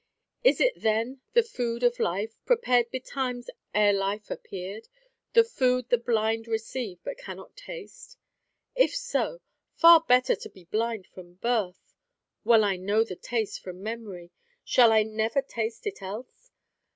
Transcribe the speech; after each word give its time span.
Is 0.43 0.59
it 0.59 0.73
then 0.81 1.21
the 1.33 1.43
food 1.43 1.83
of 1.83 1.99
life, 1.99 2.33
prepared 2.43 2.89
betimes 2.89 3.51
ere 3.71 3.93
life 3.93 4.31
appeared, 4.31 4.87
the 5.33 5.43
food 5.43 5.89
the 5.91 5.97
blind 5.99 6.47
receive 6.47 6.97
but 7.03 7.19
cannot 7.19 7.55
taste? 7.55 8.17
If 8.73 8.95
so, 8.95 9.41
far 9.75 10.01
better 10.01 10.35
to 10.35 10.49
be 10.49 10.63
blind 10.63 11.05
from 11.05 11.35
birth. 11.35 11.93
Well 12.43 12.63
I 12.63 12.77
know 12.77 13.03
the 13.03 13.15
taste 13.15 13.59
from 13.59 13.83
memory; 13.83 14.31
shall 14.65 14.91
I 14.91 15.03
never 15.03 15.39
taste 15.39 15.85
it 15.85 16.01
else? 16.01 16.49